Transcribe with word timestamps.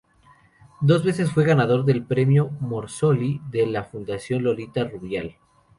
Dos 0.79 1.03
veces 1.03 1.29
fue 1.31 1.45
ganador 1.45 1.85
del 1.85 2.03
Premio 2.03 2.49
Morosoli 2.59 3.39
de 3.51 3.67
la 3.67 3.83
Fundación 3.83 4.41
Lolita 4.41 4.83
Rubial. 4.85 5.35